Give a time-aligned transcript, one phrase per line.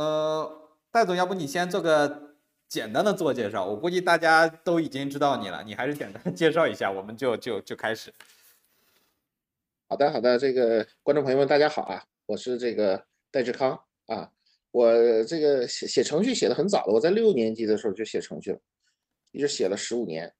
[0.00, 0.50] 呃，
[0.90, 3.66] 戴总，要不你先做个简单的自我介绍？
[3.66, 8.10] 我估计大家都已经知道你了，你还是简单介绍一下，我们就就就开始。
[9.90, 14.32] 好的，好的，这个观众朋友们，大家好啊，我是这个戴志康啊，
[14.70, 14.90] 我
[15.24, 18.58] 这个写写程序写的很早了，我在六年级的时候就写程序了，
[19.32, 20.32] 一直写了十五年，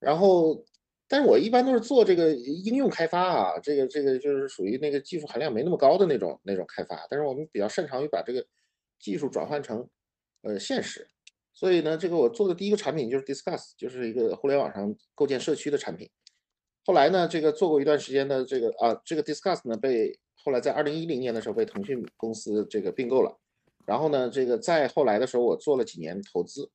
[0.00, 0.64] 然后。
[1.10, 7.06] 但是我一般都是做这个应用开发啊，这个这个就是属于那个技术含量没那么高的那种那种开发。
[7.08, 8.44] 但是我们比较擅长于把这个
[8.98, 9.88] 技术转换成
[10.42, 11.08] 呃现实，
[11.54, 16.08] 所以呢，这个我做的第一个产品就是 Discuss，就是一个互联网上构建社区的产品。
[16.84, 23.38] 后来呢，这个做过一段时间的这个啊，这个 Discuss 呢被后来在二零一零年的时候被腾讯公司这个并购了。
[23.86, 26.70] 然后呢，这个再后来的时候，我做了几年投资。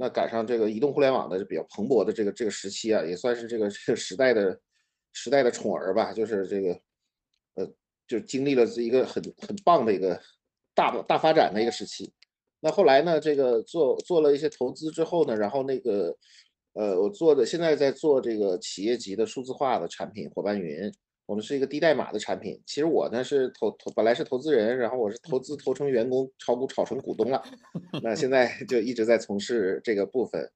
[0.00, 4.60] 那赶上这个移动互联网的比较蓬勃的这个这个时期啊，也算是这个这个时代的
[5.12, 6.80] 时代的宠儿吧，就是这个
[7.54, 7.68] 呃，
[8.06, 10.20] 就经历了一个很很棒的一个
[10.78, 12.12] 大大发展的一个时期。
[12.60, 16.16] 那后来呢，这个做做了一些投资之后呢，然后那个
[16.74, 20.92] 呃，我做的现在在做这个企业级的数字化的产品，伙伴云。
[21.26, 22.62] 我们是一个低代码的产品。
[22.64, 27.42] 其实我呢是投投，本来是投资人，然后我是投资投成员工，炒股炒成股东了。
[28.02, 30.50] 那现在 就一直在从事这个部分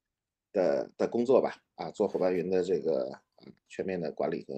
[0.51, 1.57] 的的工作吧。
[1.75, 3.11] 啊，做伙伴云的这个
[3.69, 4.53] 全面的管理和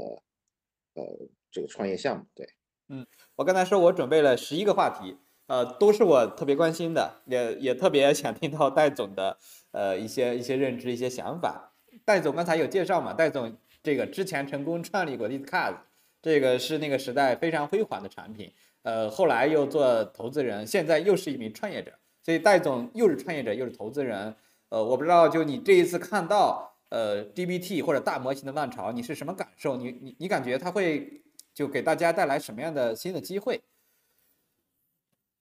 [0.93, 1.03] 呃
[1.51, 2.25] 这个创业项目。
[2.33, 2.47] 对，
[2.87, 5.17] 嗯，我刚才说我准备了十一个话题，
[5.47, 9.37] 呃，都是我特别关心的，也也特别想听到戴总的
[9.71, 11.73] 呃一些一些认知、一些想法。
[12.03, 13.13] 戴总刚才有介绍嘛？
[13.13, 15.75] 戴总这个之前成功创立过 Discus，。
[16.21, 18.51] 这个是那个时代非常辉煌的产品，
[18.81, 21.91] 呃，后来又做投资人，现在又是一名创业者，
[22.23, 24.35] 所以戴总又是创业者又是投资人，
[24.69, 29.77] 呃，我不知道就你这一次看到呃 GPT 或者大模型的浪潮，你是什么感受？
[29.77, 31.21] 你你你感觉它会
[31.53, 33.61] 就给大家带来什么样的新的机会？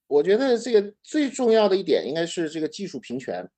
[0.06, 3.48] 我觉得这个最重要的一点应该是这个技术平权，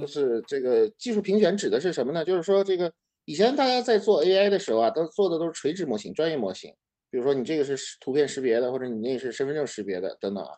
[0.00, 2.24] 就是这个技术平权指的是什么呢？
[2.24, 2.92] 就是说这个。
[3.26, 6.70] 以前大家在做 AI 的时候啊，都做的都是垂直模型、专业模型。
[7.10, 10.50] 比如说你这个是图片识别的，或者你那是身份证识别的等等啊。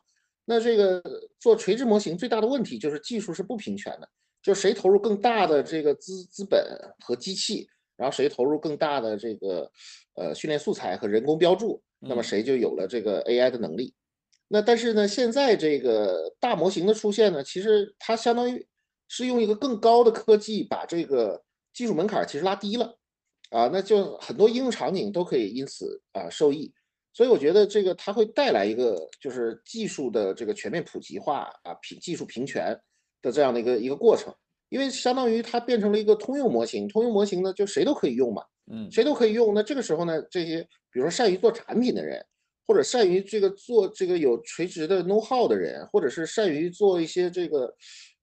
[0.44, 1.00] 那这个
[1.38, 4.08] 做垂直模型最大的问题就是技术是不平权的，
[4.42, 6.60] 就谁投入更大的这个资资本
[6.98, 9.70] 和机器，然后谁投入更大的这个
[10.16, 13.94] 呃训练素材和人工标注，那么谁就有了这个 AI 的能力。
[14.48, 18.66] 那但是呢，现在这个大模型的出现呢，其实它相当于
[19.08, 21.42] 是用一个更高的科技把这个。
[21.76, 22.96] 技术门槛其实拉低了，
[23.50, 26.72] 啊，那就很多应用场景都可以因此啊受益，
[27.12, 32.74] 所以我觉得这个它会带来一个就是技术的这个全面普及化啊平技术平权
[33.20, 34.34] 的这样的一个一个过程，
[34.70, 38.42] 因为相当于它变成了一个通用模型，通用模型呢就谁都可以用嘛，
[38.72, 42.24] 嗯，谁都可以用，那这个时候呢，这些比如说善于做产品的人，
[42.66, 47.74] 或者善于这个做这个有垂直的 know how 的人，或者是善于做一些这个。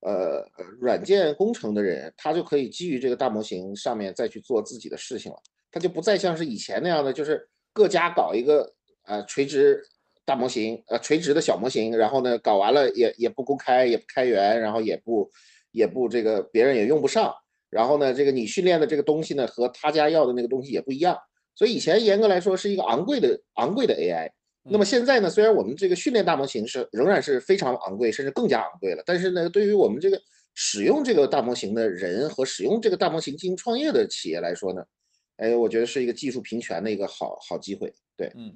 [0.05, 0.45] 呃，
[0.81, 5.37] 软件工程的人，他就可以基于这个大模型上面再去做自己的事情了。
[5.71, 8.69] 他就不再像是以前那样的，就是各家搞一个
[9.05, 9.81] 呃垂直
[10.25, 15.31] 大模型，呃垂直的小模型，然后呢搞完了也也不公开，也不开源，然后也不
[15.71, 17.33] 也不这个别人也用不上。
[17.69, 21.17] 然后呢，这个你训练的这个东西呢和他家要的那个东西也不一样。
[21.55, 24.29] 所以以前严格来说是一个昂贵的昂贵的 AI。
[24.65, 25.29] 那么现在呢？
[25.29, 30.17] 虽然我们这个训练大模型是仍然是非常昂贵，甚至更加昂贵了，但是呢，对于我们这个
[30.53, 34.81] 使用这个大模型的人和使用这个大模型进行创业的企业来说呢，
[35.35, 37.93] 哎，我觉得是一个技术平权的一个好好机会。
[38.15, 38.55] 对，嗯，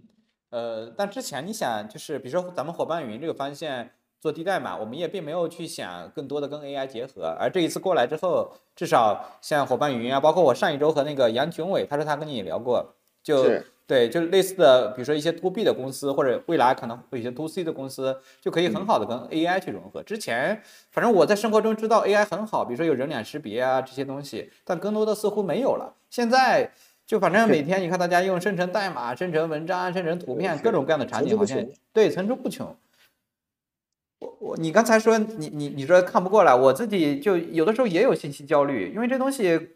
[0.51, 13.45] 呃，但之前你想，就是比如说咱们伙伴云这个方向做低代码，我们也并没有去想更多的跟 AI 结合，而这一次过来之后，至少像伙伴云啊，包括我上一周和那个杨炯伟，他说他跟你聊过，就。
[13.87, 20.03] 对，就类似的，比如说一些 to B 的公司，或者未来可能会一些 to C 的公司，就可以很好的跟 AI 去融合。
[20.03, 20.61] 之前，
[20.91, 25.95] 反正我在生活中知道 AI 很好，比如说有人脸识别啊这些东西，但更多的似乎没有了。
[26.09, 26.69] 现在
[27.05, 31.57] 就反正每天你看大家用生成代码、生成文章、生成图片，各种各样的场景好像
[31.93, 32.75] 对层出不穷。
[34.19, 39.69] 我我你刚才说你你你说看不过来，我自己就有的时候也有信息焦虑，因为这东西。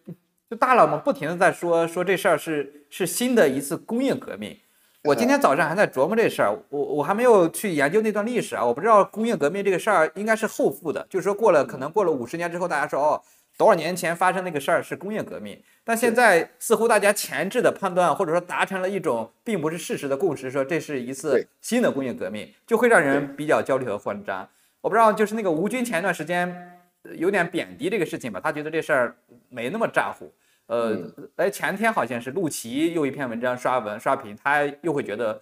[0.50, 4.57] 就大佬们不停的在说说这事儿是是新的一次工业革命，
[5.06, 13.21] 我今天早上还在琢磨这事儿，我我还没有去研究那段历史啊，我不知道工业革命这个事儿应该是后附的，就是说过了可能过了五十年之后，大家说哦
[13.62, 24.50] 多少年前发生那个事儿是工业革命，但现在似乎大家前置的判断或者说达成了一种并不是事实的共识，说这是一次新的工业革命，就会让人比较焦虑和慌张。
[24.81, 26.75] 我不知道就是那个吴军前一段时间
[27.19, 29.16] 有点贬低这个事情吧，他觉得这事儿
[29.50, 30.34] 没那么咋呼。
[30.66, 30.98] 呃，
[31.36, 35.40] 哎，前天好像是陆琪又一篇文章刷文刷屏，他又会觉得，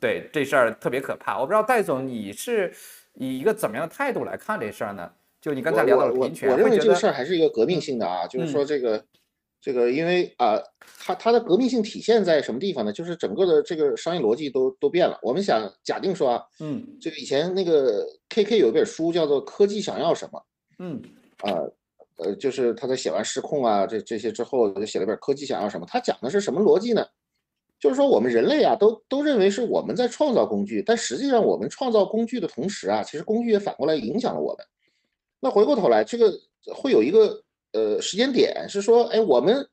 [0.00, 1.38] 对这事儿特别可怕。
[1.38, 2.72] 我不知道戴总你是
[3.14, 5.08] 以一个怎么样的态度来看这事儿呢？
[5.40, 9.02] 就你刚才聊到了平权，我认为这个事儿还是一个革命性的啊，就是说这个
[9.60, 10.60] 这个，因为啊，
[10.98, 12.92] 它它的革命性体现在什么地方呢？
[12.92, 15.18] 就是整个的这个商业逻辑都都变了。
[15.22, 20.38] 我们想假定说啊，嗯，这个以前那个 K K 有一本书叫做《科技想要什么》，
[20.78, 21.00] 嗯，
[21.38, 21.60] 啊，
[22.18, 25.86] 呃，就是他在写完《失控》啊这这些之后，就写了一本《科技想要什么》。
[25.90, 27.06] 他讲的是什么逻辑呢？
[27.78, 34.66] 就是说我们人类啊，都都认为是我们在创造工具，但实际上我们创造工具的同时啊，其实工具也反过来影响了我们。
[35.40, 36.32] 那回过头来，这个
[36.74, 37.42] 会有一个
[37.72, 39.66] 呃时间点是说，哎，我们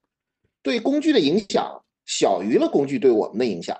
[0.61, 3.77] 对工具的影响小于了工具对我们的影响，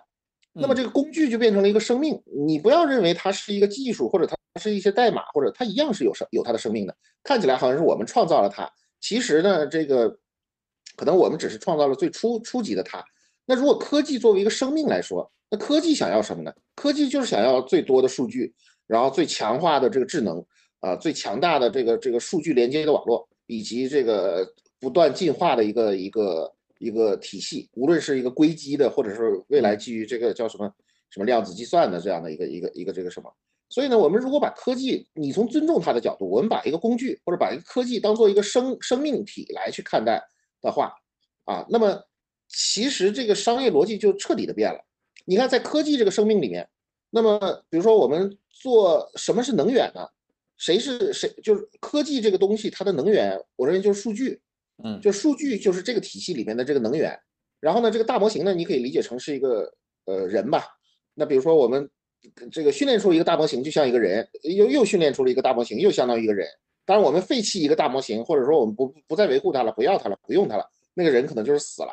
[0.52, 2.22] 那么这个工具就变成了一个生命。
[2.46, 6.96] 你不要认为它是一个技术，或者它是一些代码，或者它一样是有生有它的生命的。
[7.24, 8.70] 看起来好像是我们创造了它，
[9.00, 10.10] 其实呢，这个
[10.98, 13.04] 可能我们只是创造了最初初级的它。
[13.46, 16.54] 那如果科技作为一个生命来说，那科技想要什么呢？
[16.76, 18.54] 科技就是想要最多的数据，
[18.88, 20.46] 然后最强化的这个智能。
[20.80, 24.48] 啊，最强大的这个这个数据连接的网络，以及这个
[24.80, 30.72] 不断进化的一个一个一个体系，无论是一个硅基的，或者是未来基于这个叫什么
[31.10, 33.34] 什么量子计算的这样的一个一个一个这个什么，
[33.70, 40.22] 所以呢，我们如果把科技，你从尊重它的角度，我们把一个工具或者把一个科技当做一个生生命体来去看待
[40.62, 40.94] 的话，
[41.46, 42.02] 啊，那么
[42.48, 44.80] 其实这个商业逻辑就彻底的变了。
[45.26, 46.70] 你看，在科技这个生命里面，
[47.10, 47.40] 那么
[47.70, 50.08] 比如说我们做什么是能源呢？
[50.58, 51.30] 谁是谁？
[51.44, 54.40] 就是科技这个东西，它的能源，我认为就是数据，
[54.84, 57.18] 嗯，就数据就是这个体系里面的这个能源。
[57.60, 59.72] 然后呢，这个大模型呢，你可以理解成是一个
[60.06, 60.66] 呃人吧。
[61.14, 61.90] 那比如说我们
[62.52, 66.48] 这个训练出一个大模型，就像一个人，又又训练出了一个大模型，又相当于一个人。
[66.86, 71.90] 当然，我们废弃一个大模型，或者说我们不不再维护它了，不要它了，不用它了，那个人可能就是死了。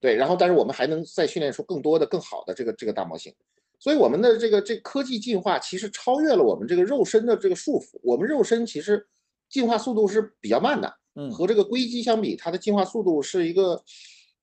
[0.00, 3.34] 对，然后但是我们还能再训练出更多的、更好的这个这个大模型。
[3.80, 7.98] 所以我们的这个这科技进化其实超越了我们这个肉身的这个束缚。
[8.02, 9.04] 我们肉身其实
[9.48, 13.82] 进化速度是比较慢的，嗯，和这个硅基相比，它的进化速度是一个，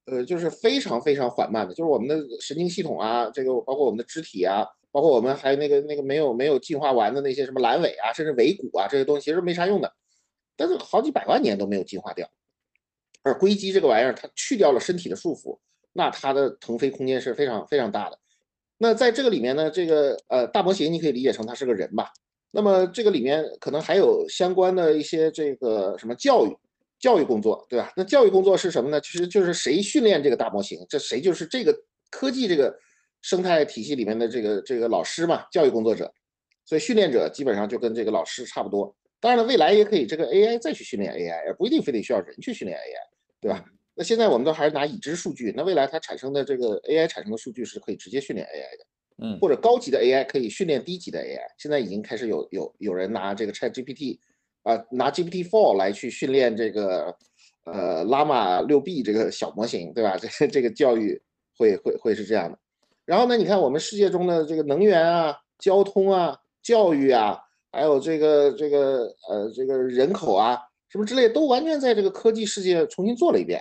[0.06, 1.74] 呃，就是非常非常缓慢的。
[1.74, 9.94] 就是我们的神经系统啊，这个包括我们的肢体啊，包括我们还有那个那个没有没有进化完的那些什么阑尾啊，甚至尾骨啊这些东西，其实没啥用的，
[10.56, 12.28] 但是好几百万年都没有进化掉。
[13.22, 15.60] 而硅基这个玩意儿，它去掉了身体的束缚，
[15.94, 18.18] 那它的腾飞空间是非常非常大的。
[18.78, 22.12] 那在这个里面呢，这个呃大模型你可以理解成它是个人吧。
[22.52, 26.58] 那么这个里面可能还有相关的一些这个什么教育
[27.00, 27.92] 教育工作，对吧？
[27.96, 29.00] 那教育工作是什么呢？
[29.02, 31.76] 其实就是谁训练这个大模型，这谁就是这个
[32.10, 32.76] 科技这个
[33.22, 36.12] 生态体系里面的这个这个老师嘛，教育工作者。
[36.66, 38.96] 所以训练者基本上就跟这个老师差不多。
[39.20, 43.64] 当然了，未来也可以这个 AI 再去训练 AI，而不一定非得需要人去训练 AI，对吧？
[43.98, 48.86] 那现在我们都还是拿已知数据，那未来它产生的这个 AI 产生的数据是可以直接训练 AI 的，
[49.26, 51.42] 嗯，或者高级的 AI 可以训练低级的 AI。
[51.58, 54.20] 现在已经开始有有有人拿这个 ChatGPT，
[54.62, 57.16] 啊，拿 GPT-4 来去训练这个
[57.64, 60.16] 呃 Llama 六 B 这个小模型，对吧？
[60.22, 61.20] 这这个教育
[61.58, 62.60] 会会会是这样的。
[63.04, 67.40] 然后呢，你看我们世界中的这个能源啊、交通啊、教育啊，
[67.72, 70.60] 还有这个这个呃这个人口啊
[70.90, 73.60] 什么之类，都完全在这个科技世界重新做了一遍。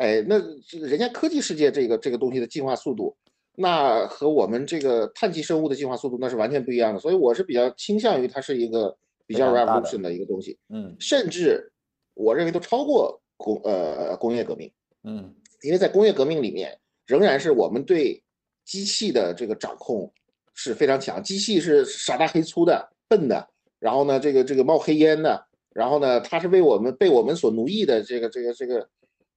[0.00, 0.38] 哎，那
[0.70, 3.14] 人家科技世界这个这个东西的进化速度，
[3.54, 6.98] 那和我们这个碳基生物的进化速度那是完全不一样的。
[6.98, 11.70] 所以我是比较倾向于它是一个比较 revolution 的一个东西，嗯，甚至
[12.14, 14.72] 我认为都超过工呃工业革命，
[15.04, 16.74] 嗯，因为在工业革命里面，
[17.06, 18.22] 仍然是我们对
[18.64, 20.10] 机器的这个掌控
[20.54, 23.46] 是非常强，机器是傻大黑粗的、笨的，
[23.78, 28.88] 然后呢，这个这个冒黑烟的，然后呢，它是为我们被我们所奴役的这个这个这个。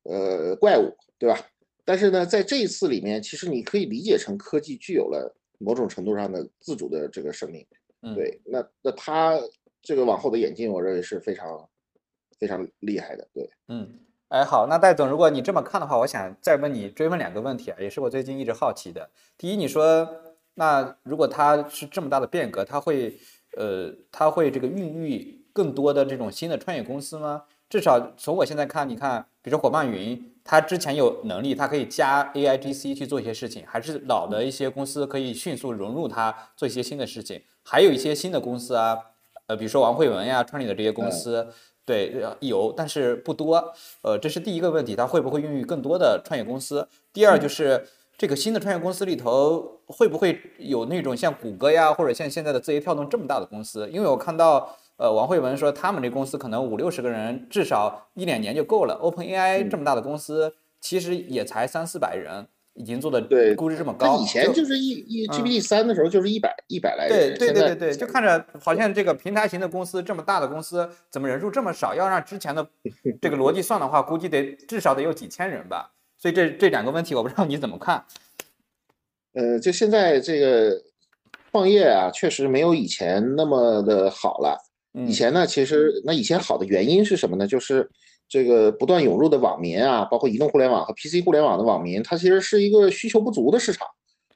[0.04, 1.40] 呃，怪物，对吧？
[1.86, 7.66] 但是呢，在这一次里面，其实你可以理解成科技具有了某种程度上的自主的这个生命。
[8.16, 9.40] 对，那那它
[9.82, 11.70] 这个往后的演进，我认为是非常
[12.38, 13.26] 非常厉害的。
[13.34, 19.10] 对，嗯，哎，好，那戴总，如果你这么看的话，我想再问你追问两个问题啊，也是我最近一直好奇的。
[19.38, 20.10] 第一，你说，
[20.56, 23.18] 那如果它是这么大的变革，它会
[23.56, 27.44] 呃，它会这个孕育更多的这种新的创业公司吗？
[27.74, 37.42] 至少从我现在看，你看，比如说伙伴云，它之前有能力，它可以加 AIGC 去做一些事情，还是老的一些公司可以迅速融入它做一些新的事情。
[37.64, 38.96] 还有一些新的公司啊，
[39.48, 41.48] 呃，比如说王慧文呀创立的这些公司，
[41.84, 43.74] 对，有，但是不多。
[44.04, 46.88] 呃，这是第一个问题，它会不会孕育更多的创业公司？
[47.12, 53.90] 第二就是这个新的创业公司里头会不会有那种像谷歌呀，或者像现在的字节跳动这么大的公司？
[53.90, 54.78] 因为我看到。
[55.04, 58.98] 呃，王慧文说，他们这公司可能五六十个人，至少一两年就够了。
[59.04, 62.48] OpenAI 这么大的公司，其实也才三四百人。
[62.76, 64.18] 已经做的对估值这么高。
[64.20, 71.94] 以前就是一一 GPT 三的时候就是一百一百来人，对对对对对，就看着好像这个平台型的公司这么大的公司，怎么人数这么少？
[71.94, 72.68] 要让之前的
[73.22, 75.92] 这个逻辑算的话，估计得至少得有几千人吧。
[76.18, 78.04] 所以这这两个问题，我不知道你怎么看。
[79.34, 80.82] 呃，就现在这个
[81.52, 84.58] 创业啊，确实没有以前那么的好了。
[85.08, 87.48] 以前呢，其实那以前好的原因是什么呢？
[87.48, 87.90] 就是
[88.30, 93.88] 这个不断涌入的网民啊，包括移动互联网和 PC 互联网的网民，它其实是一个需求不足的市场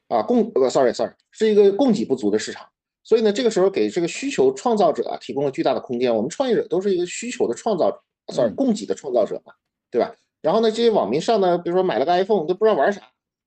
[0.08, 2.66] 啊，供呃，sorry sorry，是一个供给不足的市场。
[3.04, 6.14] 所以呢，这个时候给这个需求创造者啊提供了巨大的空间。
[6.14, 8.00] 我们创业者都是一个需求的创造者
[8.34, 9.54] ，sorry，供给的创造者嘛，
[9.92, 10.14] 对吧？
[10.42, 13.02] 然后呢，这些网民上呢，比如说买了个 iPhone 都不知道玩啥。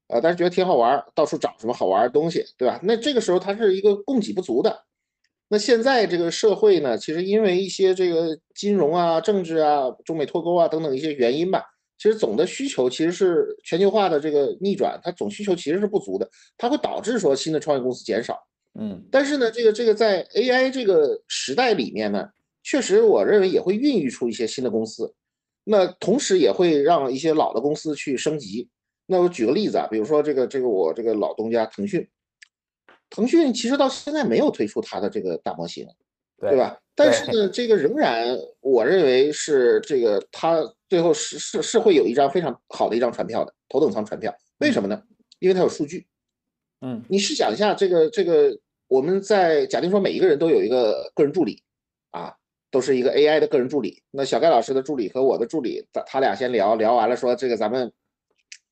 [0.09, 2.81] 啊，但是觉得挺好玩，到处找什么好玩的东西，对吧？
[2.83, 4.76] 那这个时候它是一个供给不足的。
[5.52, 11.61] 那现在这个社会呢，其实因为一些这个金融啊、政治啊、中美脱钩啊等等一些原因吧，
[11.99, 18.38] 其实总的需求其实是全球化的这个逆转，它总需求其实是不足的，它会导致说新的创业公司减少。
[18.78, 22.28] 嗯，但是呢，这个这个在 AI 这个时代里面呢，
[22.62, 25.12] 确实我认为也会孕育出一些新的公司，
[25.64, 28.69] 那同时也会让一些老的公司去升级。
[29.07, 32.09] 那我举个例子啊，比如说这个这个我这个老东家腾讯，
[33.11, 35.87] 腾讯其实到现在没有推出它的这个大模型，
[36.38, 36.81] 对吧？
[36.95, 44.35] 但是呢，这个仍然我认为是这个它最后是是是会有一张非常好的一张船票的头等舱船票。
[44.59, 45.02] 为什么呢？
[45.40, 46.07] 因为它有数据。
[46.81, 48.57] 嗯，你试想一下，这个这个
[48.88, 51.62] 我们在假定说每一个人都有一个个人助理
[52.11, 52.35] 啊，
[52.71, 54.02] 都是一个 AI 的个人助理。
[54.11, 57.93] 那小盖老师的助理和我的助理，他他俩先聊聊完了，说这个咱们。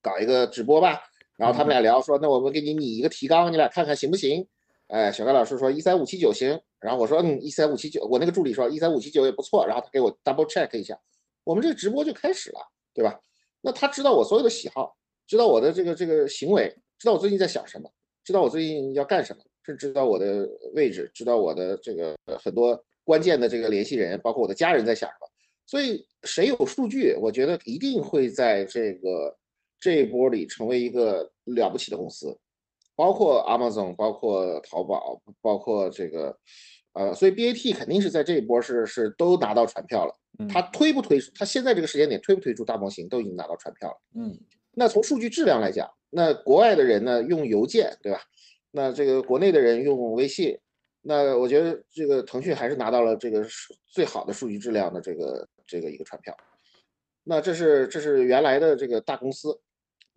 [0.00, 1.00] 搞一个直播吧，
[1.38, 4.44] 然后他们俩聊说，那我们给你拟一个提纲，你俩看看行不行？
[4.88, 10.98] 哎，小盖老师说一三五七九行，然后我说嗯一三五七九，我那个助理说一三五七九也不错，然后他给我 double check 一下，
[11.44, 12.58] 我们这个直播就开始了，
[12.92, 13.20] 对吧？
[13.60, 14.96] 那他知道我所有的喜好，
[15.28, 17.88] 知道我的这个这个行为，知道我最近在想什么，
[18.24, 25.28] 知道我最近要干什么，甚至知道我的位置，知道我的这个很多关键的这个联系人，包括我的家人在想什么。
[25.66, 29.36] 所以谁有数据，我觉得一定会在这个。
[29.80, 32.36] 这一波里成为一个了不起的公司，
[32.96, 36.36] 包括 Amazon，包括淘宝，包括这个，
[36.94, 40.14] 呃，所以 BAT 肯定是在这一波是是都拿到船票了。
[40.48, 41.18] 他推不推？
[41.34, 43.96] 他现在这个时间点推不推出大模型都已经拿到船票了。
[44.14, 44.38] 嗯，
[44.72, 48.20] 那从数据质量来讲，那国外的人呢用邮件，对吧？
[48.70, 50.58] 那这个国内的人用微信，
[51.02, 53.46] 那我觉得这个腾讯还是拿到了这个
[53.86, 56.36] 最好的数据质量的这个这个一个船票。
[57.24, 59.58] 那这是这是原来的这个大公司。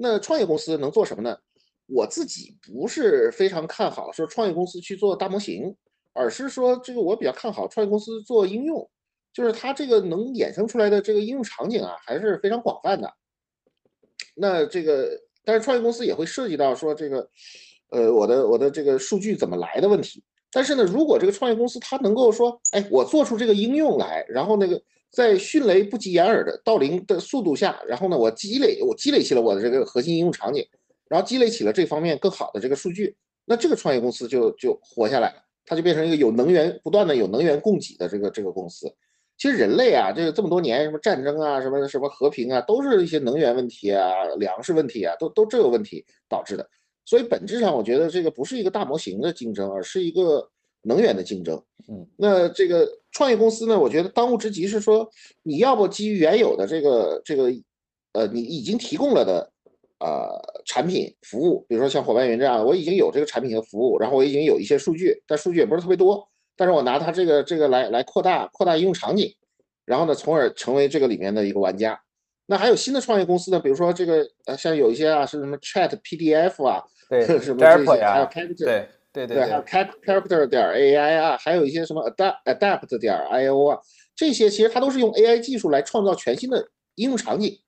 [0.03, 1.38] 那创业公司能做什么呢？
[1.86, 5.75] 我自己不是非常看好说创业公司去做大模型，
[6.13, 8.89] 而是说这个我比较看好创业公司做应用，
[9.31, 13.13] 就是它这个能衍生出来的这个应用场景啊，还是非常广泛的。
[14.34, 15.12] 那这个，
[15.46, 17.29] 但是创业公司也会涉及到说这个，
[17.91, 20.24] 呃，我的我的这个数据怎么来的问题。
[20.51, 24.81] 但是呢，如果这个创业公司它能够说，哎，我做出这个应用来，然后那个。
[25.12, 30.65] 在迅雷不及掩耳的盗铃的速度下，然后呢，我积累，我积累起了我的这个核心应用场景，
[31.10, 33.13] 然后积累起了这方面更好的这个数据，
[33.44, 38.89] 那这个创业公司就就活下来了，它就变成一个有能源不断的有能源供给的这个这个公司。
[39.38, 46.65] 其实人类啊，这个这么多年，什么战争啊，什么什么和平啊，都是一些能源问题啊、粮食问题啊，都都这个问题导致的。
[47.03, 50.50] 所以本质上，我觉得这个不是一个大模型的竞争，而是一个。
[50.84, 53.80] 能源的竞争，嗯，那这个创业公司呢？
[53.80, 55.10] 我觉得当务之急是说，
[55.44, 57.51] 你要不基于原有的这个这个，
[58.13, 59.51] 呃，你已经提供了的
[60.00, 69.36] 呃产品服务，比如说像伙伴云这样，我已经有这个产品和服务，然后我已经有一些数据，但数据也不是特别多，但是我拿它这个这个来来扩大扩大应用场景，
[69.86, 72.01] 然后呢，从而成为这个里面的一个玩家。
[72.48, 73.60] 那还有新的创业公司呢？
[73.60, 79.27] 比如说这个呃，像有一些啊，是什么 Chat PDF 啊，对， 什么这些，还有 c a p 对。
[79.27, 83.80] 对对，还有 character 点 AI 啊，还有一些什么 adapt adapt 点 IO 啊，
[84.15, 86.65] 这些其实它都是用 AI 技术来创造全新的
[86.96, 87.60] 应用场景。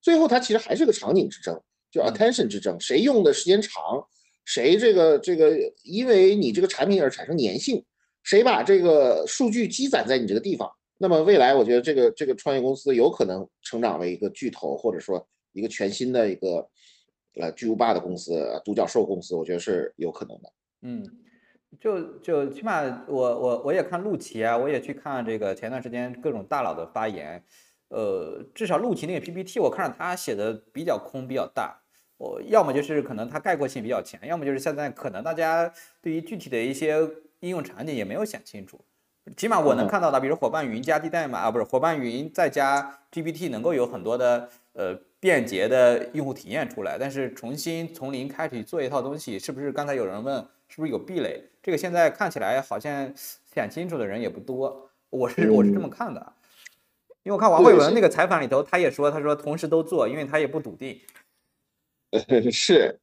[0.00, 3.72] 最后它其实还是个场景之争，就 attention 之争，谁用的时间长，
[4.44, 7.84] 谁这个这个因为你这个产品而产生粘性，
[8.24, 10.68] 谁把这个数据积攒在你这个地方，
[10.98, 16.68] 那么未来我觉得这个这个创业公司有可能成长为一个巨头，或者说一个全新的一个
[17.40, 20.52] 呃巨无霸的公司，独角兽公司，我觉得是有可能的。
[20.82, 21.02] 嗯，
[21.80, 27.44] 就就起码我我我也看陆琪啊，我也去看这个前段时间各种大佬的发言，
[27.88, 31.82] 呃，至少陆琪那个 PPT 我看着他写的比较空比较大，
[32.18, 36.98] 我要么就是可能他概括性比较强，要么就是现在可能大家对于具体的一些
[37.40, 38.84] 应用场景也没有想清楚。
[39.36, 46.98] 起码我能看到的，比如伙伴云加地代码啊，不是伙伴云再加 GPT，能够有很多的呃便捷的用户体验出来。
[46.98, 51.40] 但是重新从零开始做一套东西，是不是刚才有人问，是不是有壁垒？
[51.62, 53.12] 这个现在看起来好像
[53.54, 54.90] 想清楚的人也不多。
[55.08, 56.32] 我是我是这么看的，
[57.22, 61.00] 因为我看王慧文那个采访里头，他也说，他说同时都做，因为他也不笃定。
[62.50, 62.98] 是，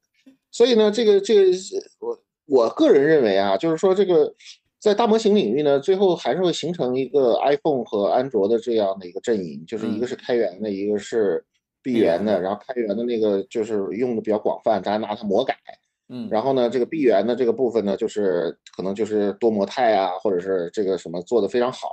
[0.50, 1.50] 所以呢，这个这个
[1.98, 4.34] 我我个人认为啊，就是说这个。
[4.80, 11.44] 在大模型领域呢，最后还是会形成一个 iPhone 和安卓的这样的一个阵营，就是一个是开源的，一个是
[11.82, 12.40] 闭源的。
[12.40, 15.54] 然后开源的那个就是用的比较广泛，大家拿它魔改。
[16.08, 16.26] 嗯。
[16.30, 21.90] 然后呢，这个闭源的这个部分呢，就是可能就是多模态啊，或者是这个什么做的非常好。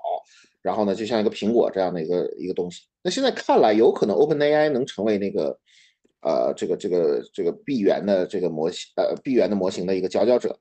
[0.61, 2.83] 然后呢，就像一个苹果这样的一个一个东西。
[3.03, 5.59] 那现在看来，有可能 OpenAI 能成为那个
[6.21, 10.57] 呃这个这个这个闭源的这个模型呃闭源的模型的一个佼佼者。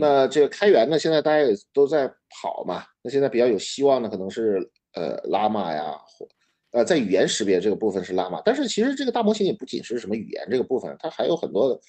[0.00, 2.84] 那这个开源呢，现在大家也都在跑嘛。
[3.02, 4.58] 那现在比较有希望的可能是
[4.94, 6.26] 呃拉玛呀，或
[6.72, 8.42] 呃在语言识别这个部分是拉玛。
[8.44, 11.80] 但是其实这个大模型也不仅是什么语言这个部分，它还有很多的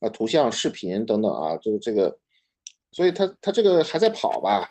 [0.00, 2.18] 呃图像、视频等等啊，就是这个，
[2.90, 4.68] 所以它它这个还在跑吧。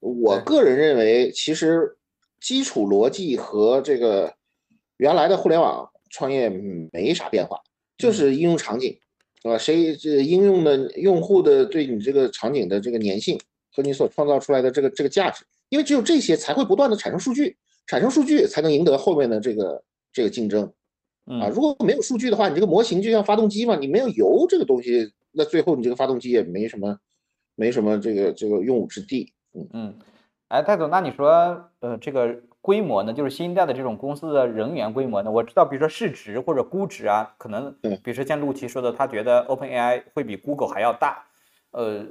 [0.00, 1.96] 我个人认为，其实
[2.40, 4.34] 基础逻辑和这个
[4.98, 6.50] 原来的互联网创业
[6.92, 7.58] 没啥变化，
[7.96, 9.00] 就是应用场景。
[9.48, 13.38] 啊，谁这应用的用户的对你这个场景的这个粘性
[13.72, 20.72] 和你所创造出来的这个这个价值，因为只有这些才会不断的产生数据，产生数据才能赢得后面的这个这个竞争。
[21.26, 26.98] 啊，如果没有数据的话，你这个模型就像发动机嘛，你没有油这个东西，那最后你这个发动机也没什么
[27.54, 29.32] 没什么这个这个用武之地。
[29.54, 29.94] 嗯嗯，
[30.48, 32.42] 哎，戴总，那你说呃这个。
[32.66, 41.26] 规模呢，就是新一代的这种公司的人员规模呢，我知道，比如说市值或者估值啊，可能，比如说像陆琪说的，他觉得 OpenAI 会比 Google 还要大。
[41.70, 42.04] 呃，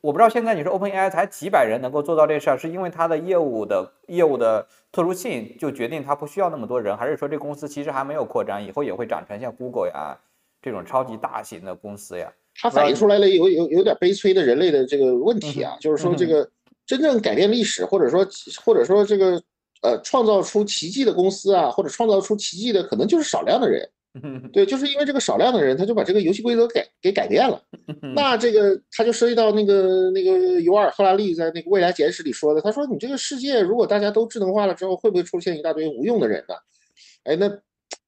[0.00, 10.18] 我不知道现在你说 OpenAI 才几百人能够做到这事儿，是因为它的业务的业务的特殊性就决定它不需要那么多人，还是说这公司其实还没有扩张，以后也会长成像 Google 呀
[10.60, 12.32] 这种超级大型的公司呀？
[12.60, 16.50] 它反映出来了有有有点悲催的人类的这个问题啊，就是说这个
[16.84, 18.26] 真正改变历史，或者说
[18.64, 19.40] 或者说这个。
[19.82, 23.88] 呃，创造出奇迹的公司啊，或者创造出奇迹的，可能就是少量的人。
[24.52, 27.62] 对，就是因为这个少量的人，他就把这个游戏规则改给改变了。
[28.16, 36.54] 那这个他就涉及到那个那个尤尔赫拉利在那个未来简史里说的，他说你这个世界如果大家都智能化了之后，会不会出现一大堆无用的人呢？
[37.22, 37.48] 哎，那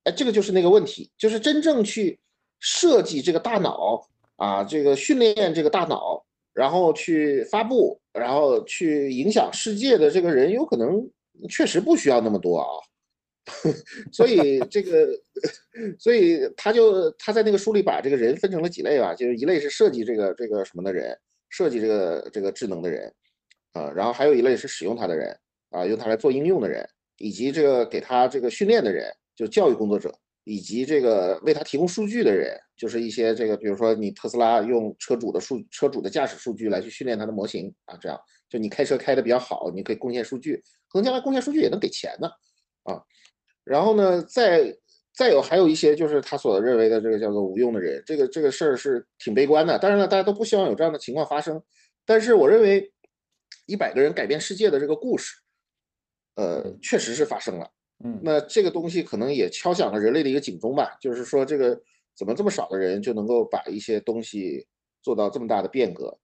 [0.03, 2.19] 哎，这个就是那个问题，就是真正去
[2.59, 4.05] 设计这个大脑
[4.35, 11.09] 啊，这个训练这个大脑，然后去发布，然后去影响世界的这个人，有可能。
[11.49, 12.67] 确实不需要那么多啊，
[14.13, 15.09] 所以这个，
[15.99, 21.19] 所以他就他在那个书里把这个人分成了几类吧，就是一类是设计这个这个什么的人，
[21.49, 23.13] 设计这个这个智能的人，
[23.73, 25.37] 啊，然后还有一类是使用它的人，
[25.71, 30.15] 啊，用它来做应用的人，以及这个给他这个训练的人，就教育工作者，
[30.45, 40.63] 以及这个为他提供数据的人，就是一些这个，比如说你特斯拉用车主的数车主的驾驶数据来去训练它的模型啊，这样就你开车开的比较好，你可以贡献数据。
[40.89, 42.29] 可能将来贡献数据也能给钱呢，
[42.83, 43.01] 啊，
[43.65, 44.77] 然后呢，再
[45.15, 49.79] 再有还有一些就是他所认为的这个叫做无用的人，这个这个事儿是挺悲观的。
[49.79, 51.63] 当然了，大家都不希望有这样的情况发生，
[52.05, 52.93] 但是我认为
[53.67, 55.35] 一百个人改变世界的这个故事，
[56.35, 57.71] 呃，确实是发生了。
[58.05, 61.81] 嗯，那这个东西可能也敲响了人类的一个警钟吧，就是说这个
[62.17, 64.67] 怎么这么少的人就能够把一些东西
[65.03, 66.19] 做到这么大的变革？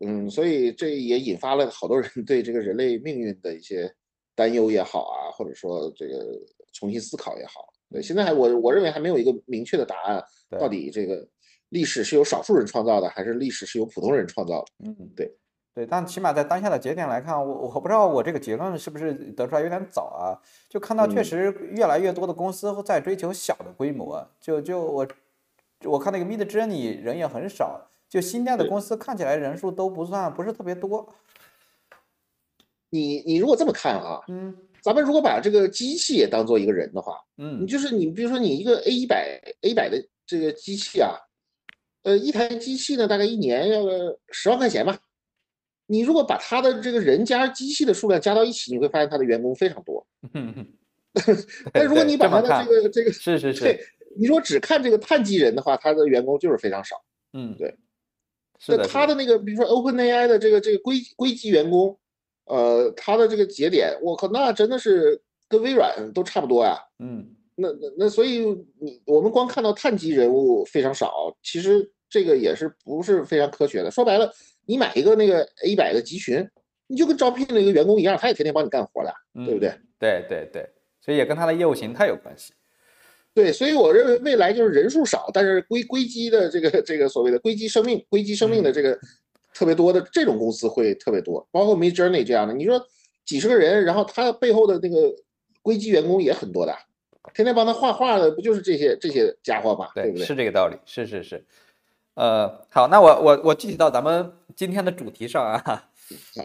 [0.00, 3.94] 嗯，所以这也引发了好多人对这个人类命运的一些。
[4.32, 6.24] 担忧也好啊，或者说这个
[6.72, 10.24] 重新思考也好，对，现在还我我认为还没有一个明确的答案，
[10.58, 11.28] 到底这个
[11.68, 14.88] 历史是由少数人创造的，还是历史是由普通人创造的？
[14.88, 15.30] 嗯，对，
[15.72, 20.34] 对，但起码在当下的节点来看，我我不知道我这个结论是不是得出来有点早啊？
[20.68, 25.06] 就看到确实越来越多的公司在追求小的规模，就就我
[25.84, 31.14] 我看那个 Mid Journey 人也很少，就新建的公司看起来人数都不算不是特别多。
[32.90, 34.52] 你你如果这么看啊，嗯，
[34.82, 41.14] 咱们如果把这个机器也当做一个人的话，嗯，你就是你比如说你一个 A 一百 A 一百的这个机器啊，
[42.02, 44.98] 呃，一台机器呢大概一年要个十万块钱吧。
[45.90, 50.06] 你如果把他的这个人加机器的数量加到一起，你会发现他的员工非常多。
[50.34, 50.66] 嗯
[51.72, 53.78] 但如果你把他的这个这个是是是，
[54.16, 57.02] 你说只看这个碳基人的话，他的员工就是非常少。
[57.32, 57.76] 嗯，对。
[58.68, 61.96] 那他的那个比如说 OpenAI 的这个这个硅硅基员工。
[62.46, 66.76] 呃，他的这个节点，我靠，那真的是跟微软都差不多呀。
[66.98, 67.24] 嗯，
[67.54, 68.40] 那那那，所以
[68.80, 73.90] 你我们光看到碳基人物非常少，其实这个也是不是非常科学的。
[73.92, 74.28] 说白了，
[74.70, 76.48] 你买一个那个 A 百个集群，
[76.86, 79.12] 你就跟招聘了一个员工一样，他也天天帮你干活的，
[79.44, 79.74] 对不对？
[79.98, 82.52] 对对对，所以也跟他的业务形态有关系。
[83.34, 88.96] 对，所以我认为未来就是人数少，但是硅硅基的这个这个所谓的硅基生命、硅基生命的这个
[89.52, 92.54] 特别多的这种公司会特别多，包括 Mid Journey 这样的。
[92.54, 92.80] 你说
[93.24, 95.12] 几十个人，然后他背后的那个
[95.62, 96.72] 硅基员工也很多的，
[97.34, 99.88] 天天帮他画画的不就是这些这些家伙吗？
[99.96, 100.24] 对不对？
[100.24, 101.44] 是这个道理，是是是。
[102.14, 105.90] 呃，好，那我我我具体到咱们今天的主题上啊，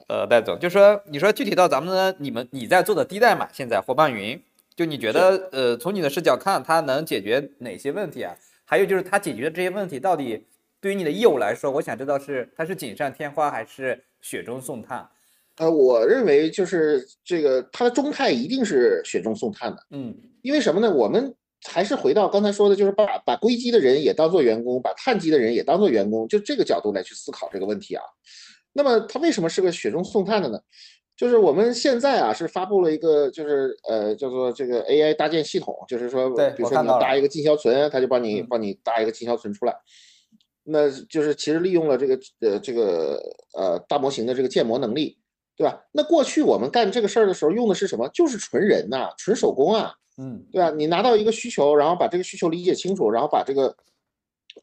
[0.07, 4.41] 呃，戴总就说，你说具体到咱们你们你在做的低代码，现在伙伴云。
[4.75, 8.35] 就你觉得，呃，从你的视角看，它能解决哪些问题啊？
[8.65, 10.45] 还有就是它解决的这些问题，到底
[10.81, 15.07] 对于你的业务来说，我想知道是它是锦上添花还是雪中送炭？
[15.59, 19.81] 呃，我认为就是这个它的中态一定是雪中送炭的。
[19.91, 20.91] 嗯，因为什么呢？
[20.91, 21.33] 我们
[21.67, 28.03] 还是回到刚才说的，就是把把硅基的人也当做员工，把碳基的人也当做员工，就这个角度来去思考这个问题啊。
[28.73, 30.59] 那么它为什么是个雪中送炭的呢？
[31.17, 39.73] 就是我们现在啊，是发布了一个，就是呃，叫做这个 AI 搭建系统，就是说，比如说你要搭一个进销存，它就帮你帮你搭一个进销存出来。
[40.63, 43.21] 那就是其实利用了这个呃这个
[43.53, 45.17] 呃大模型的这个建模能力，
[45.55, 45.79] 对吧？
[45.93, 48.09] 那过去我们干这个事儿的时候用的是什么？
[48.09, 50.71] 就是纯人呐，纯手工啊，嗯，对吧？
[50.71, 53.75] 你拿到一个需求，然后把这个需求理解清楚，然后把这个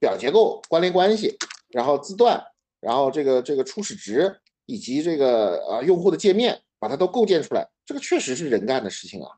[0.00, 1.36] 表结构、关联关系，
[1.70, 2.42] 然后字段，
[2.80, 4.38] 然后这个这个初始值。
[4.66, 9.28] 以及这个呃用户的界面，把它都构建出来，这个确实是人干的事情啊。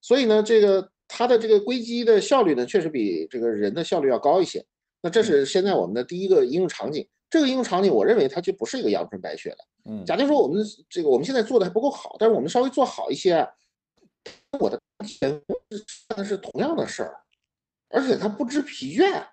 [0.00, 4.64] 所以呢，这个它的这个硅基的效率呢，确实比这个人的效率要高一些。
[5.02, 7.06] 那这是现在我们的第一个应用场景。
[7.28, 9.58] 这个应用场景，我认为它就不是一个阳春白雪的。
[9.90, 13.46] 嗯，假定说我们这个我们现在做的还不够好，但是我们稍微做好一些，
[14.60, 14.80] 我的
[15.20, 15.42] 干
[16.16, 17.16] 的是同样的事儿，
[17.88, 19.26] 而且他不知疲倦。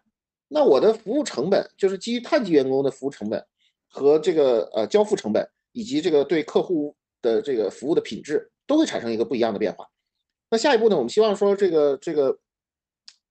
[0.48, 3.46] 那我的服务成本就是基于碳基员工的服务成本。
[3.92, 9.90] 和这个呃交付成本以及这个对客户的这个服务的品质都会产生一个不一样的变化。
[10.52, 10.96] 那下一步呢？
[10.96, 12.38] 我们希望说这个这个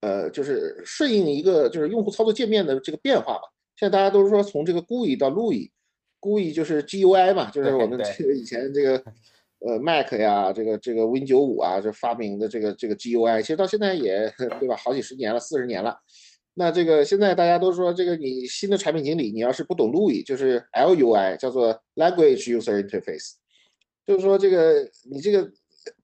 [0.00, 3.42] 呃就是顺应一个就是用户操作界面的这个变化吧。
[3.76, 8.98] 现在大家都是说从这个 GUI 到 LUI，GUI 就是 GUI 嘛，就是我们这个以前这个
[9.60, 14.76] 呃 Mac 呀，这个这个 Win 九五啊，这发明的这个这个 GUI，其实到现在也对吧？
[14.76, 15.98] 好几十年了，四十年了。
[16.54, 23.34] 那这个现在大家都说，这个你新的产品经理，你要是不懂 LUI，就是 LUI，叫做 Language User Interface，
[24.06, 25.48] 就是说这个你这个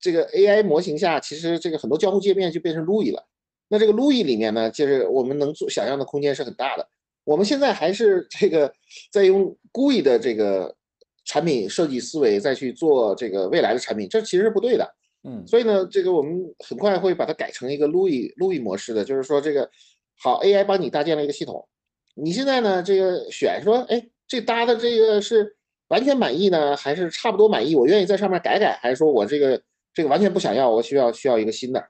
[0.00, 3.26] 这个 AI 模型下，其实这个很多交互界面就变成 LUI 了。
[3.68, 6.88] 那这个 LUI 里面呢，就是我们能做想象的空间是很大的。
[7.24, 8.72] 我们现在还是这个
[9.10, 10.76] 在用 GUI 的这个
[11.24, 14.94] 产品设计思维再去做这个未来的产品，这其实是不对的。
[15.24, 19.70] 嗯，所以呢，这个我们很快会把它改成一个 LUI LUI 模式的，就是说这个。
[20.16, 21.68] 好，AI 帮你搭建了一个系统，
[22.14, 22.80] 你现在呢？
[22.80, 25.56] 这个选说，哎，这搭的这个是
[25.88, 27.74] 完全满意呢，还是差不多满意？
[27.74, 29.60] 我愿意在上面改改，还是说我这个
[29.92, 30.70] 这个完全不想要？
[30.70, 31.84] 我需要需要一个新的。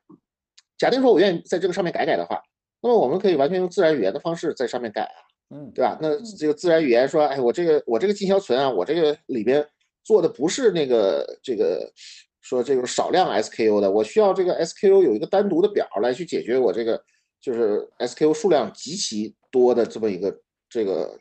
[0.79, 2.41] 假定说我愿意在这个上面改改的话，
[2.81, 5.21] 那么我们可以完全用自然语言的方式在上面改啊，
[5.51, 5.99] 嗯，对吧？
[6.01, 9.67] 那这个自然语言说，哎，我这个我这个进销存啊，我这个里边
[10.03, 11.93] 做的不是那个这个
[12.41, 17.03] 说这种少量 SKU 的，我需要这个 SKU 有一个单独的表来去解决我这个。
[17.41, 20.35] 就是 SKU 数量极其多的这么一个
[20.67, 21.15] 这个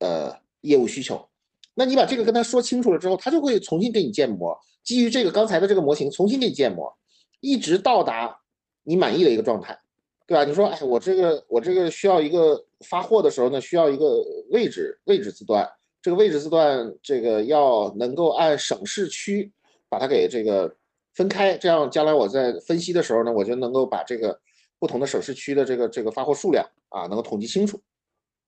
[0.00, 0.30] 呃
[0.60, 1.26] 业务需求，
[1.72, 4.54] 那你把这个跟他说清楚了之后，他就会重新给你建模，
[4.84, 6.94] 基于这个刚才的这个模型重新给你建模，
[7.40, 8.38] 一直到达
[8.82, 9.78] 你满意的一个状态，
[10.26, 10.44] 对吧？
[10.44, 15.68] 你说，哎，我这个我这个需要一个发货的时候呢，需要一个位置位置字段，
[16.00, 19.50] 这个位置字段这个要能够按省市区
[19.88, 20.74] 把它给这个
[21.14, 24.38] 分开，这样将来我在分析的时候呢，我就能够把这个。
[24.82, 27.80] 不同的省市区的这个这个发货数量啊，能够统计清楚。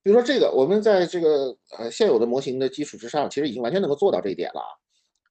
[0.03, 4.61] 比如说这个，我们在这个呃现有的模型的基础之上，其实已经完全能够做到这一点了。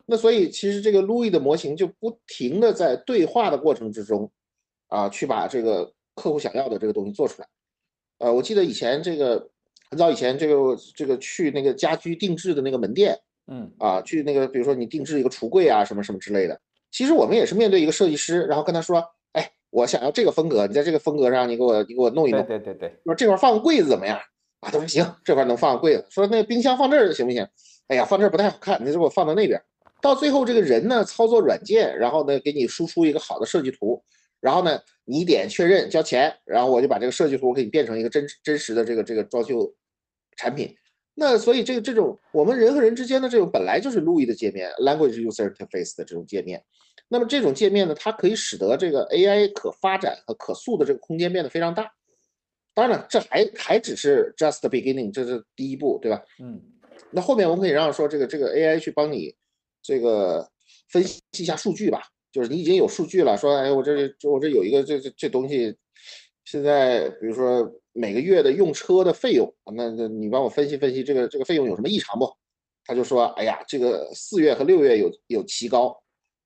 [0.05, 4.31] 那所以其实这个 Louis 的模型就不停的在对话的过程之中
[4.87, 7.47] 啊，去把这个客户想要的这个东西做出来。
[8.19, 9.49] 呃，我记得以前这个
[9.89, 16.59] 很早以前这个这个去那个家居定制的那个门店，嗯啊，去那个比如说你定制一个橱柜啊什么什么之类的，
[16.91, 19.03] 其实我们也是面对一个设计师，然后跟他说。
[19.33, 22.45] 哎我想要这个风格，你在这个风格上，你给我你给我弄一弄。
[22.45, 24.15] 对对对说这块放个柜子怎么样？
[24.59, 26.05] 啊，他说行，这块能放个柜子。
[26.11, 27.43] 说那冰箱放这儿行不行？
[27.87, 29.59] 哎呀，放这儿不太好看，你给我放到那边。
[29.99, 33.99] 到最后这个人呢，操作软件，然后呢给你输出一个好的设计图，
[34.43, 39.73] 然后呢你点确认交钱，然后我就把这个设计图给你变成一个真真实的这个这个装修
[40.35, 40.75] 产品。
[41.15, 46.61] 那所以这个这种我们人和人之间的这种本来就是 Louis 的界面，Language User Interface 的这种界面。
[47.07, 51.89] 那么这种界面呢，它可以使得这个 AI 可发展和可塑的这个空间变得非常大。
[52.73, 56.21] 当然了，这还还只是 just beginning，这是第一步，对吧？
[56.41, 56.61] 嗯。
[57.11, 59.35] 那后面我们可以让说这个这个 AI 去帮你
[59.83, 60.49] 这个
[60.89, 62.01] 分析一下数据吧。
[62.33, 63.93] 就是你已经有数据了，说哎，我这
[64.23, 65.73] 我这有一个这这这东西，
[66.45, 72.27] 现在比如说每个月的用车的费用，那那你帮我分析分析这个这个费用有什么异常不？
[72.85, 75.95] 他就说，哎呀，这个四月和六月有有提高。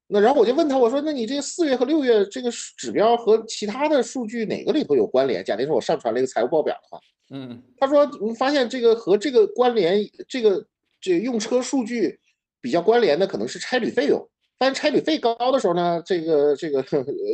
[0.10, 5.44] 那然后我就问他，我说那你这个四月和六月这个指标和其他的数据哪个里头有关联？
[5.44, 7.00] 假定说我上传了一个财务报表的话，
[7.32, 10.66] 嗯，他说你发现这个和这个关联，这个
[11.00, 12.20] 这个用车数据
[12.62, 14.30] 比较关联的可能是差旅费用。
[14.60, 16.84] 发现差旅费高的时候呢，这个这个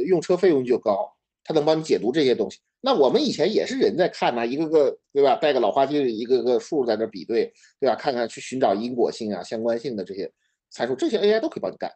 [0.05, 1.09] 用车费用就高，
[1.43, 2.59] 它能帮你解读这些东西。
[2.81, 5.36] 那我们以前也是人在看呐，一个个对吧？
[5.38, 7.95] 带个老花镜，一个个数在那比对，对吧？
[7.95, 10.29] 看看去寻找因果性啊、相关性的这些
[10.69, 11.89] 参数，这些 AI 都可以帮你干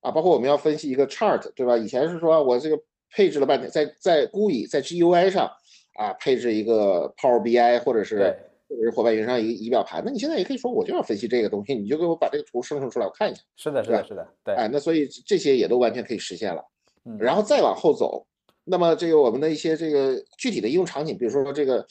[0.00, 0.10] 啊。
[0.10, 1.76] 包括我们要分析一个 chart，对吧？
[1.76, 2.78] 以前是说我这个
[3.10, 5.50] 配置了半天，在在 GUI 在 GUI 上
[5.98, 8.34] 啊配置一个 Power BI 或者是。
[8.74, 13.40] 或者是伙伴云上一个仪表盘，那你现在也可以说，我就要分析这个东西，你就给我把这个图生成出来，我看一下。
[13.56, 14.54] 是的，是的，是的，对。
[14.54, 16.62] 哎，那所以这些也都完全可以实现了。
[17.06, 18.26] 嗯然后再往后走，
[18.64, 21.86] 那么这个我们的一些这个具体的应用场景，比如说这个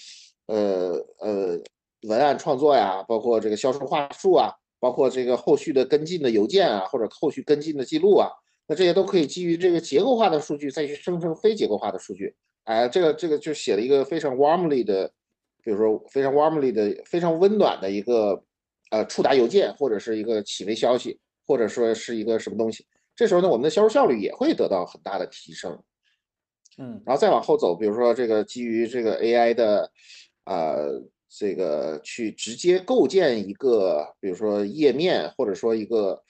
[0.47, 1.59] 呃呃
[2.07, 8.27] 文案创作呀，包括这个销售话术啊，包括这个后续的跟进的邮件啊，或者后续跟进的记录啊，
[8.67, 12.35] 那这些都可以基于这个结构化的数据再去生成非结构化的数据。
[12.63, 15.11] 哎，这个这个就写了一个非常 warmly 的。
[15.63, 18.43] 比如说非常 warmly 的、非常温暖的一个
[18.91, 25.81] 呃触达邮件，或者是一个企微消息，或者说是一个什么东西，这时候呢，我们的销售效率也会得到很大的提升。
[26.77, 29.89] 嗯，然后再往后走，比如说这个基于这个 AI 的
[30.45, 36.21] 呃这个去直接构建一个，比如说页面，或者说一个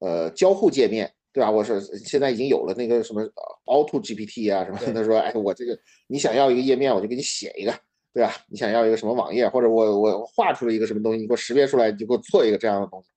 [0.00, 1.50] 呃交互界面，对吧？
[1.50, 3.22] 我是现在已经有了那个什么
[3.66, 7.72] Auto GPT 啊什么，他说哎，我这个你想要一个页面，我就给你写一个。
[8.14, 8.34] 对吧？
[8.48, 13.08] 你想要一个什么网页，或者我我画出了一个什么东西，你给我识别出来，你就给我做一个这样的东西。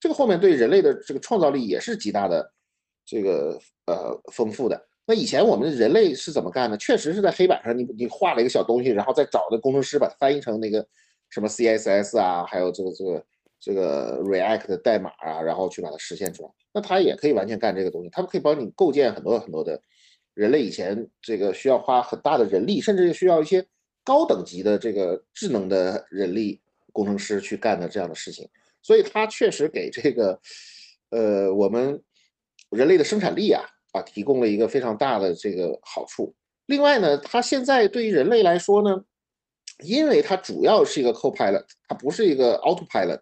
[0.00, 2.52] 这个后面对人类的这个创造力也是极大的
[3.06, 4.84] 这个呃丰富的。
[5.06, 6.76] 那以前我们人类是怎么干的？
[6.76, 10.84] 确实是在黑板上你你画了一个小东西，然后再找的工程师把它翻译成那个
[11.30, 13.24] 什么 CSS 啊，还有这个这个
[13.60, 16.50] 这个 React 的代码啊，然后去把它实现出来。
[16.72, 19.80] 那它也可以完全干这个东西，它可以帮你构建很多很多的
[20.34, 23.64] 人类以前这个需要花很大的人力，甚至需要一些。
[24.04, 26.60] 高等级的这个智能的人力
[26.92, 28.48] 工程师去干的这样的事情，
[28.82, 30.40] 所以它确实给这个
[31.10, 32.02] 呃我们
[32.70, 33.62] 人类的生产力啊
[33.92, 36.34] 啊提供了一个非常大的这个好处。
[36.66, 39.04] 另外呢，它现在对于人类来说呢，
[39.84, 43.20] 因为它主要是一个 co-pilot，它不是一个 autopilot，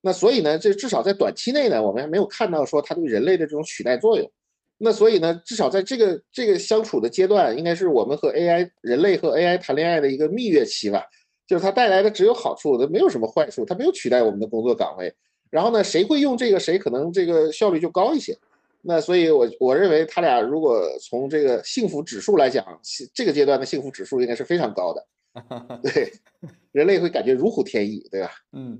[0.00, 4.30] 那所以呢，这至少在短期内呢，我们还没有看到说它对人类的这种取代作用。
[4.78, 11.02] 那所以呢，至少在这个这个相处的阶段，应该是我们和 AI 人类和 AI 谈恋爱的一个蜜月期吧。
[11.46, 15.14] 就是它带来的只有好处，它没有什么坏处，它没有取代我们的工作岗位。
[15.48, 18.36] 然后呢，谁会用这个，谁可能这个效率就高一些。
[18.82, 22.64] 那所以，我我认为他俩如果从这个幸福指数来讲，
[23.14, 25.06] 这个阶段的幸福指数应该是非常高的。
[25.82, 26.12] 对，
[26.72, 28.30] 人类会感觉如虎添翼，对吧？
[28.52, 28.78] 嗯。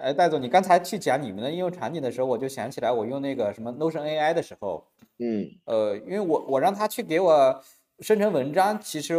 [0.00, 4.84] 哎，戴总，你刚才去讲你们的应用场景的时候，我就想起来，我用那个什么 Notion AI 的时候，
[5.18, 7.60] 嗯，呃，因为我我让他去给我
[8.00, 9.16] 生成文章，其实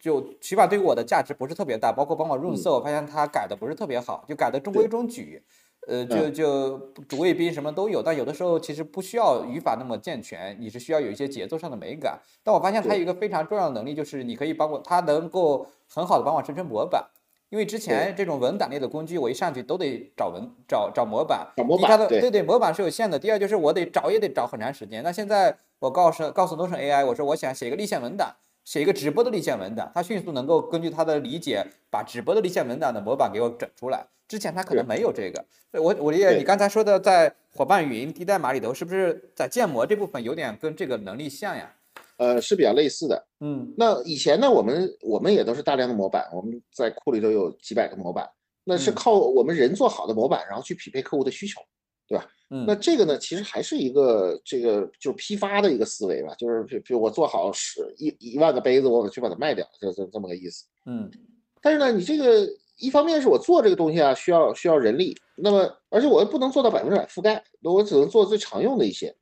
[0.00, 5.40] 就起码对于我的价值不是特别大，包括帮我润色，我发现他改的不是特别好，就改的中规中矩，
[5.86, 12.18] 呃，就就主谓宾什么都有，但有的时候其实不需要语法那么健全，你是需要有一些节奏上的美感。
[12.42, 17.08] 但我发现它有一个非常重要的能力，就是你可以帮我，它能够很好的帮我生成模板。
[17.52, 23.18] 因为之前这种文档类的工具，我一上去都得找文找找模板，找模板，对对，模板是有限的。
[23.18, 25.02] 第二就是我得找也得找很长时间。
[25.02, 28.34] 那现在我告诉告诉 Notion AI，我说我想写一个立线文档，
[28.64, 34.06] 写一个直播的立线文档，它迅速能够根据它的理解，把直播的立线文档的模板给我整出来。
[34.26, 35.44] 之前它可能没有这个。
[35.72, 41.74] 我我理解你刚才说的，在伙伴语音低代码里头，是不是在建模这部分有点跟这个能力像呀？
[42.22, 48.28] 呃，是比较类似的，嗯，那以前呢，我们我们也都是大量的模板，我们在库里头有几百个模板，
[48.62, 51.60] 那是靠我们人做好的模板，然后去匹配客户的需求，
[52.06, 52.28] 对吧？
[52.50, 61.10] 嗯，那这个呢，其实还是一个这个就是批发的一个思维吧，就是比比如我做好十一一万个杯子，我去把它卖掉，就这这么个意思，嗯，
[61.60, 69.12] 但是呢，你这个一方面是我做这个东西啊，需要需要人力，那么而且我又不能做到百分之百覆盖，那我只能做最常用的一些，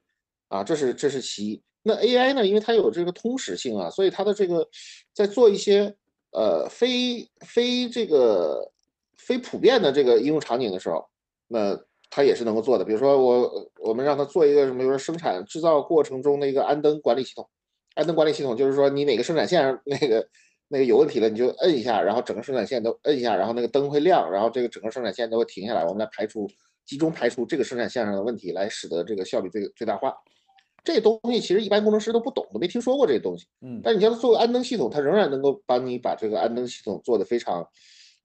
[0.48, 1.62] 啊，这是这是其一。
[1.82, 2.46] 那 AI 呢？
[2.46, 4.68] 因为它有这个通识性啊，所以它的这个
[5.12, 5.94] 在做一些
[6.32, 8.70] 呃非非这个
[9.16, 11.06] 非普遍的这个应用场景的时候，
[11.48, 11.78] 那
[12.10, 12.84] 它也是能够做的。
[12.84, 17.48] 比如说我我们让它做一个什么，比如说生产制造过程中的一个安灯管理系统。
[17.94, 20.28] 安灯管理系统就是说你哪个生产线那个
[20.68, 26.48] 那个有问题了，你就摁一下，然后整个生产线都摁一下，然后那个灯会亮，然后这个整个生产线都会停下来，我们来排除
[26.86, 30.14] 集中排除这个生产线上的问题，来使得这个效率最最大化。
[30.82, 33.46] 这东西其实一般工程师都不懂，都没听说过这东西。
[33.60, 37.66] 嗯，但你叫它做个安灯系统，它仍然能够帮你把这个安灯系统做得非常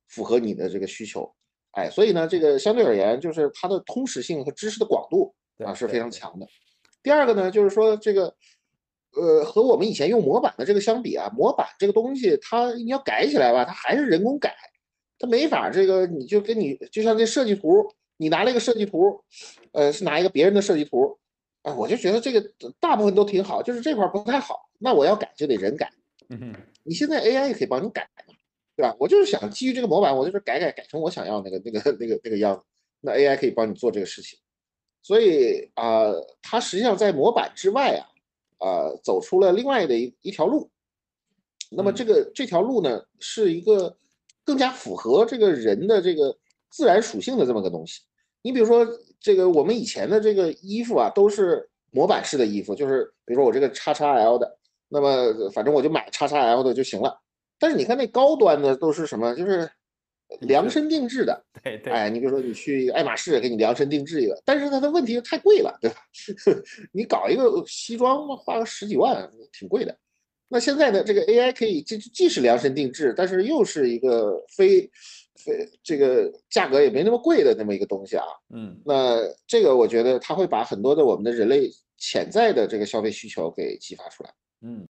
[0.07, 1.29] 符合你的这个需求。
[1.71, 6.47] 哎，所以呢，这个相对而言，就是它的通识性和知识的广度啊是非常强的。
[7.03, 8.33] 第二个呢，就是说这个，
[9.13, 14.55] 呃，和我们以前用模板的这个相比啊，模板这个东西，它你要改起来吧，它还是人工改，
[15.19, 19.21] 它没法这个，你就跟你就像这设计图，你拿了一个设计图，
[19.73, 21.19] 呃，是拿一个别人的设计图。
[21.65, 22.39] 啊，我就觉得这个
[22.79, 25.91] 大部分都挺好，就是这块不太好，那我要改就得人改。
[26.29, 28.35] 嗯哼，你现在 AI 也可以帮你改嘛，
[28.75, 28.95] 对吧？
[28.99, 32.65] 我就是想基于这个模板，我就是改改改成我想要那个那个那个那个样子，
[33.01, 34.37] 那 AI 可以帮你做这个事情。
[35.01, 38.05] 所以啊，它实际上在模板之外啊，
[38.59, 40.69] 呃，走出了另外的一一条路。
[41.71, 43.97] 那么这个这条路呢，是一个
[44.43, 46.37] 更加符合这个人的这个
[46.69, 48.03] 自然属性的这么个东西。
[48.43, 48.87] 你比如说，
[49.19, 54.57] 这个我们以前的这个衣服啊，都是模板式的衣服，就是比如说我这个叉叉 L 的，
[54.89, 57.17] 那么反正我就买叉叉 L 的就行了。
[57.57, 59.33] 但是你看那高端的都是什么？
[59.35, 59.69] 就是
[60.41, 61.45] 量身定制的。
[61.63, 61.93] 对对。
[61.93, 65.97] 哎，你比如说你去爱马仕给你量身定制一个，但是它的问题太贵了，对吧？
[66.91, 69.97] 你搞一个西装花个十几万，挺贵的。
[70.47, 74.89] 那现在呢，这个 AI 可以既既是量身定制，但是又是一个非。
[75.37, 84.83] 非这个价格也没那么贵的那么一个东西啊，嗯，那这个我觉得它会把很多的我们的人类潜在的这个消费需求给激发出来，嗯。